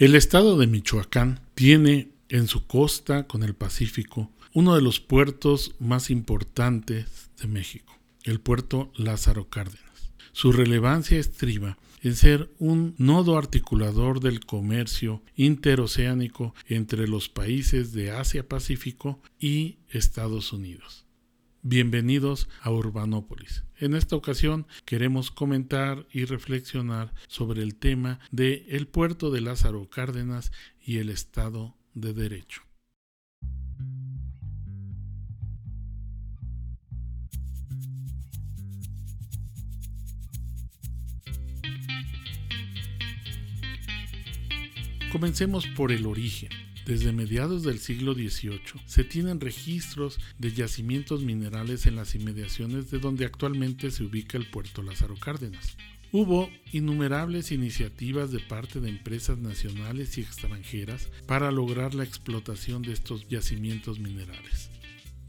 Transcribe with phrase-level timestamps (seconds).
[0.00, 5.74] El estado de Michoacán tiene en su costa con el Pacífico uno de los puertos
[5.78, 7.92] más importantes de México,
[8.24, 10.14] el puerto Lázaro Cárdenas.
[10.32, 18.10] Su relevancia estriba en ser un nodo articulador del comercio interoceánico entre los países de
[18.10, 21.04] Asia-Pacífico y Estados Unidos.
[21.62, 23.64] Bienvenidos a Urbanópolis.
[23.76, 29.90] En esta ocasión queremos comentar y reflexionar sobre el tema de el puerto de Lázaro
[29.90, 32.62] Cárdenas y el Estado de Derecho.
[45.12, 46.69] Comencemos por el origen.
[46.90, 52.98] Desde mediados del siglo XVIII se tienen registros de yacimientos minerales en las inmediaciones de
[52.98, 55.76] donde actualmente se ubica el puerto Lázaro Cárdenas.
[56.10, 62.94] Hubo innumerables iniciativas de parte de empresas nacionales y extranjeras para lograr la explotación de
[62.94, 64.70] estos yacimientos minerales.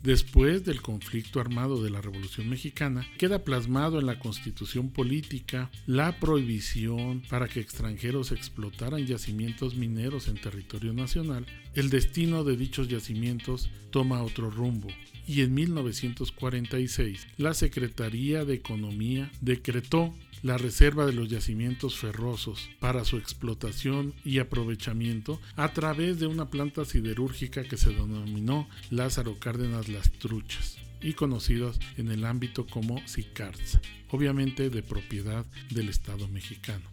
[0.03, 6.19] Después del conflicto armado de la Revolución Mexicana, queda plasmado en la constitución política la
[6.19, 11.45] prohibición para que extranjeros explotaran yacimientos mineros en territorio nacional.
[11.75, 14.87] El destino de dichos yacimientos toma otro rumbo
[15.27, 23.05] y en 1946 la Secretaría de Economía decretó la reserva de los yacimientos ferrosos para
[23.05, 29.89] su explotación y aprovechamiento a través de una planta siderúrgica que se denominó Lázaro Cárdenas
[29.89, 36.85] Las Truchas y conocidos en el ámbito como SICARTS, obviamente de propiedad del Estado mexicano.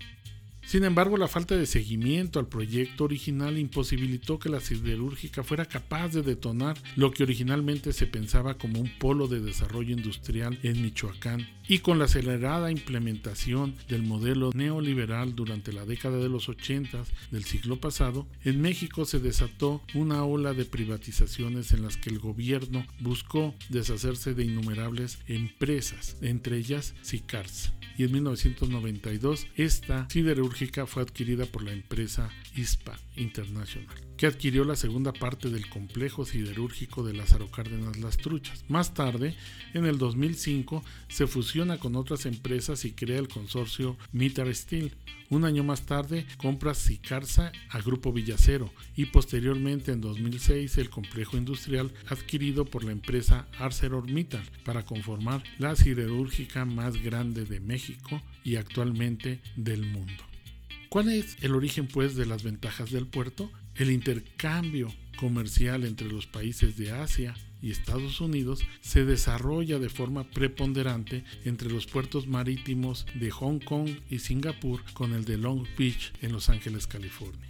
[0.68, 6.08] Sin embargo, la falta de seguimiento al proyecto original imposibilitó que la siderúrgica fuera capaz
[6.08, 11.48] de detonar lo que originalmente se pensaba como un polo de desarrollo industrial en Michoacán.
[11.66, 17.44] Y con la acelerada implementación del modelo neoliberal durante la década de los 80 del
[17.44, 22.86] siglo pasado, en México se desató una ola de privatizaciones en las que el gobierno
[23.00, 31.46] buscó deshacerse de innumerables empresas, entre ellas SICARS y en 1992 esta siderúrgica fue adquirida
[31.46, 33.86] por la empresa ISPA International,
[34.16, 38.64] que adquirió la segunda parte del complejo siderúrgico de Lázaro Cárdenas Las Truchas.
[38.68, 39.36] Más tarde,
[39.72, 44.96] en el 2005, se fusiona con otras empresas y crea el consorcio Mitar Steel.
[45.30, 51.36] Un año más tarde, compra Sicarza a Grupo Villacero y posteriormente, en 2006, el complejo
[51.36, 58.56] industrial adquirido por la empresa ArcelorMittal para conformar la siderúrgica más grande de México y
[58.56, 60.27] actualmente del mundo.
[60.88, 63.50] ¿Cuál es el origen pues de las ventajas del puerto?
[63.74, 64.88] El intercambio
[65.18, 71.68] comercial entre los países de Asia y Estados Unidos se desarrolla de forma preponderante entre
[71.68, 76.48] los puertos marítimos de Hong Kong y Singapur con el de Long Beach en Los
[76.48, 77.46] Ángeles, California.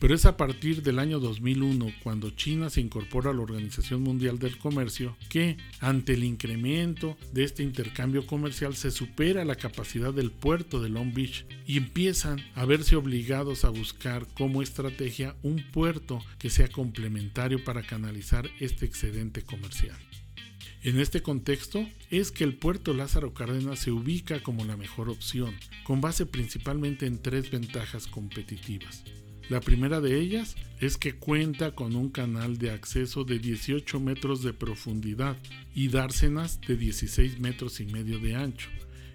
[0.00, 4.38] Pero es a partir del año 2001, cuando China se incorpora a la Organización Mundial
[4.38, 10.30] del Comercio, que, ante el incremento de este intercambio comercial, se supera la capacidad del
[10.30, 16.20] puerto de Long Beach y empiezan a verse obligados a buscar como estrategia un puerto
[16.38, 19.98] que sea complementario para canalizar este excedente comercial.
[20.84, 25.56] En este contexto es que el puerto Lázaro Cárdenas se ubica como la mejor opción,
[25.82, 29.02] con base principalmente en tres ventajas competitivas.
[29.48, 34.42] La primera de ellas es que cuenta con un canal de acceso de 18 metros
[34.42, 35.38] de profundidad
[35.74, 38.68] y dársenas de 16 metros y medio de ancho.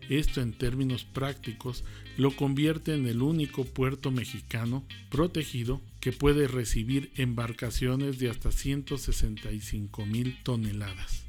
[0.10, 1.84] Esto en términos prácticos
[2.18, 10.06] lo convierte en el único puerto mexicano protegido que puede recibir embarcaciones de hasta 165
[10.06, 11.23] mil toneladas.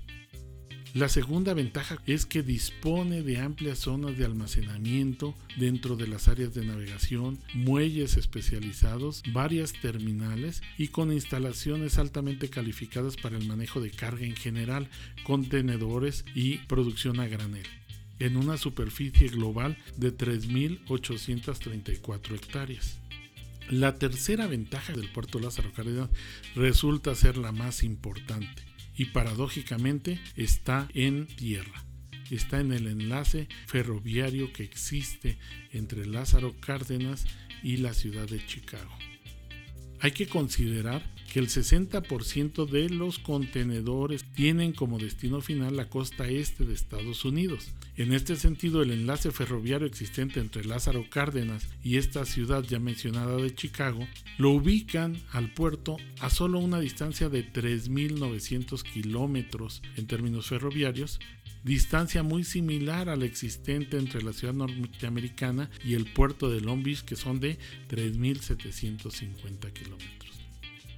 [0.94, 6.54] La segunda ventaja es que dispone de amplias zonas de almacenamiento dentro de las áreas
[6.54, 13.90] de navegación, muelles especializados, varias terminales y con instalaciones altamente calificadas para el manejo de
[13.90, 14.88] carga en general,
[15.24, 17.66] contenedores y producción a granel
[18.20, 23.00] en una superficie global de 3.834 hectáreas.
[23.68, 26.10] La tercera ventaja del puerto Lázaro Cárdenas
[26.54, 31.84] resulta ser la más importante y paradójicamente está en tierra.
[32.30, 35.38] Está en el enlace ferroviario que existe
[35.72, 37.26] entre Lázaro Cárdenas
[37.62, 38.90] y la ciudad de Chicago.
[40.00, 46.28] Hay que considerar que el 60% de los contenedores tienen como destino final la costa
[46.28, 51.96] este de Estados Unidos En este sentido, el enlace ferroviario existente entre Lázaro Cárdenas y
[51.96, 54.06] esta ciudad ya mencionada de Chicago
[54.38, 61.18] lo ubican al puerto a solo una distancia de 3.900 kilómetros en términos ferroviarios,
[61.64, 66.84] distancia muy similar a la existente entre la ciudad norteamericana y el puerto de Long
[67.04, 67.58] que son de
[67.88, 70.33] 3.750 kilómetros.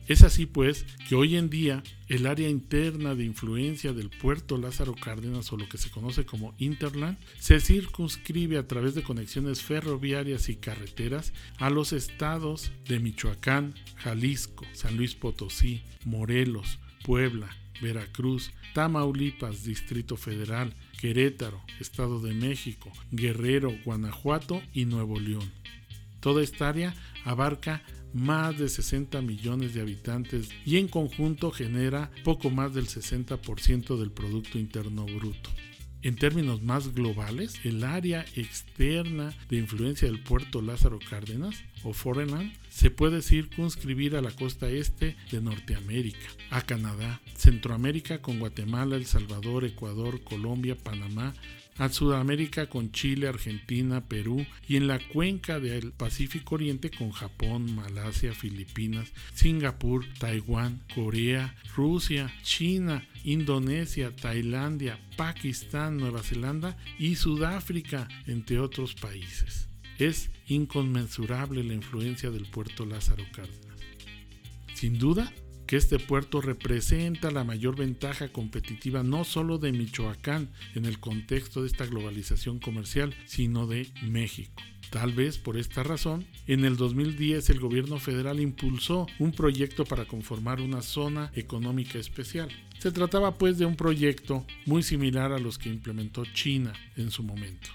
[0.09, 4.95] Es así pues que hoy en día el área interna de influencia del puerto Lázaro
[4.95, 10.49] Cárdenas o lo que se conoce como Interland se circunscribe a través de conexiones ferroviarias
[10.49, 17.49] y carreteras a los estados de Michoacán, Jalisco, San Luis Potosí, Morelos, Puebla,
[17.83, 25.51] Veracruz, Tamaulipas, Distrito Federal, Querétaro, Estado de México, Guerrero, Guanajuato y Nuevo León.
[26.21, 26.95] Toda esta área
[27.25, 27.83] abarca
[28.17, 34.11] más de 60 millones de habitantes y en conjunto genera poco más del 60% del
[34.11, 35.51] Producto Interno Bruto.
[36.03, 42.53] En términos más globales, el área externa de influencia del puerto Lázaro Cárdenas, o Foreland,
[42.69, 49.07] se puede circunscribir a la costa este de Norteamérica, a Canadá, Centroamérica con Guatemala, El
[49.07, 51.35] Salvador, Ecuador, Colombia, Panamá,
[51.79, 57.75] a Sudamérica con Chile, Argentina, Perú y en la cuenca del Pacífico Oriente con Japón,
[57.75, 68.59] Malasia, Filipinas, Singapur, Taiwán, Corea, Rusia, China, Indonesia, Tailandia, Pakistán, Nueva Zelanda y Sudáfrica, entre
[68.59, 69.69] otros países.
[69.99, 73.81] Es inconmensurable la influencia del puerto Lázaro Cárdenas.
[74.75, 75.33] Sin duda,
[75.67, 81.63] que este puerto representa la mayor ventaja competitiva no solo de Michoacán en el contexto
[81.63, 84.63] de esta globalización comercial, sino de México.
[84.91, 90.05] Tal vez por esta razón, en el 2010 el gobierno federal impulsó un proyecto para
[90.05, 92.49] conformar una zona económica especial.
[92.79, 97.25] Se trataba pues de un proyecto muy similar a los que implementó China en su
[97.25, 97.71] momento.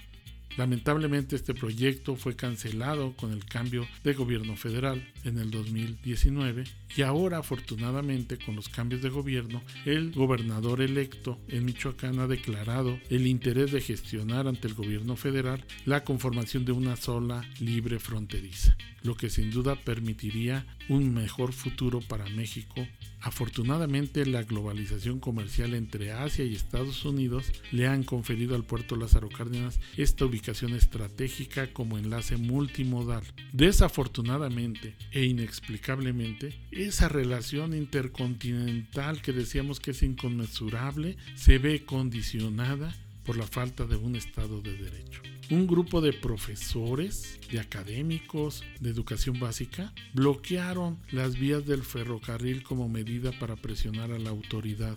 [0.56, 6.64] Lamentablemente este proyecto fue cancelado con el cambio de gobierno federal en el 2019
[6.94, 12.98] y ahora afortunadamente con los cambios de gobierno el gobernador electo en Michoacán ha declarado
[13.08, 18.76] el interés de gestionar ante el gobierno federal la conformación de una sola libre fronteriza,
[19.02, 22.86] lo que sin duda permitiría un mejor futuro para México.
[23.22, 29.28] Afortunadamente la globalización comercial entre Asia y Estados Unidos le han conferido al puerto Lázaro
[29.28, 33.22] Cárdenas esta ubicación estratégica como enlace multimodal.
[33.52, 42.92] Desafortunadamente e inexplicablemente, esa relación intercontinental que decíamos que es inconmensurable se ve condicionada
[43.24, 45.22] por la falta de un Estado de Derecho.
[45.52, 52.88] Un grupo de profesores, de académicos de educación básica bloquearon las vías del ferrocarril como
[52.88, 54.96] medida para presionar a la autoridad.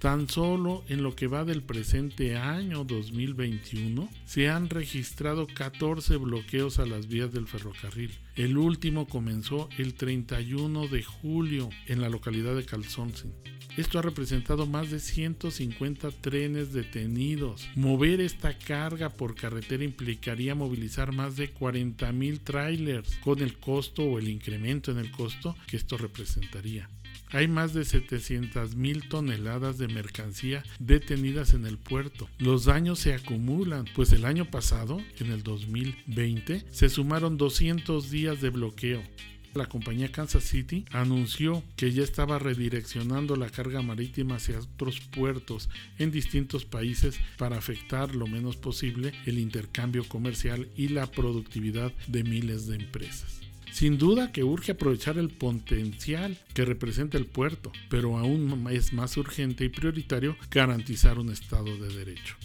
[0.00, 6.80] Tan solo en lo que va del presente año 2021 se han registrado 14 bloqueos
[6.80, 8.10] a las vías del ferrocarril.
[8.34, 13.32] El último comenzó el 31 de julio en la localidad de Calzoncin.
[13.76, 17.66] Esto ha representado más de 150 trenes detenidos.
[17.74, 24.02] Mover esta carga por carretera implicaría movilizar más de 40 mil trailers con el costo
[24.02, 26.88] o el incremento en el costo que esto representaría.
[27.30, 32.28] Hay más de 700 mil toneladas de mercancía detenidas en el puerto.
[32.38, 38.40] Los daños se acumulan, pues el año pasado, en el 2020, se sumaron 200 días
[38.40, 39.02] de bloqueo.
[39.54, 45.68] La compañía Kansas City anunció que ya estaba redireccionando la carga marítima hacia otros puertos
[45.98, 52.24] en distintos países para afectar lo menos posible el intercambio comercial y la productividad de
[52.24, 53.40] miles de empresas.
[53.72, 59.16] Sin duda que urge aprovechar el potencial que representa el puerto, pero aún es más
[59.16, 62.36] urgente y prioritario garantizar un Estado de Derecho.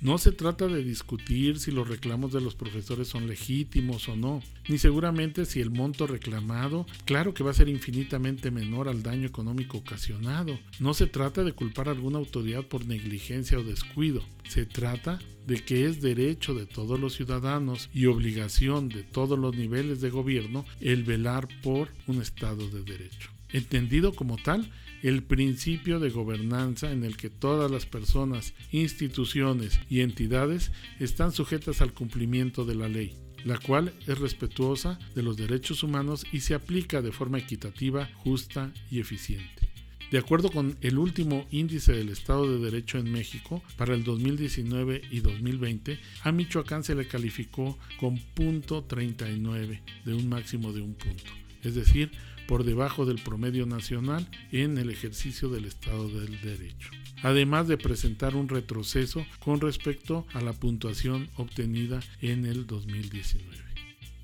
[0.00, 4.42] No se trata de discutir si los reclamos de los profesores son legítimos o no,
[4.68, 9.26] ni seguramente si el monto reclamado, claro que va a ser infinitamente menor al daño
[9.26, 10.58] económico ocasionado.
[10.78, 14.22] No se trata de culpar a alguna autoridad por negligencia o descuido.
[14.48, 19.56] Se trata de que es derecho de todos los ciudadanos y obligación de todos los
[19.56, 23.30] niveles de gobierno el velar por un Estado de Derecho.
[23.52, 24.70] Entendido como tal,
[25.04, 31.82] el principio de gobernanza en el que todas las personas, instituciones y entidades están sujetas
[31.82, 36.54] al cumplimiento de la ley, la cual es respetuosa de los derechos humanos y se
[36.54, 39.68] aplica de forma equitativa, justa y eficiente.
[40.10, 45.02] De acuerdo con el último índice del Estado de Derecho en México para el 2019
[45.10, 50.94] y 2020, a Michoacán se le calificó con punto 39 de un máximo de un
[50.94, 51.30] punto.
[51.62, 52.10] es decir,
[52.46, 56.90] por debajo del promedio nacional en el ejercicio del Estado del Derecho,
[57.22, 63.64] además de presentar un retroceso con respecto a la puntuación obtenida en el 2019.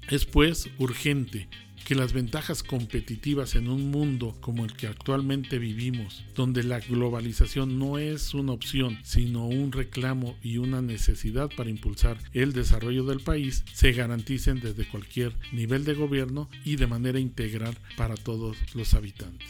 [0.08, 1.48] Es pues urgente
[1.84, 7.78] que las ventajas competitivas en un mundo como el que actualmente vivimos, donde la globalización
[7.78, 13.20] no es una opción, sino un reclamo y una necesidad para impulsar el desarrollo del
[13.20, 18.94] país, se garanticen desde cualquier nivel de gobierno y de manera integral para todos los
[18.94, 19.48] habitantes.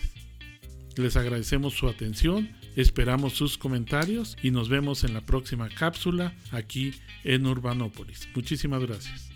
[0.96, 6.92] Les agradecemos su atención, esperamos sus comentarios y nos vemos en la próxima cápsula aquí
[7.24, 8.28] en Urbanópolis.
[8.34, 9.30] Muchísimas gracias.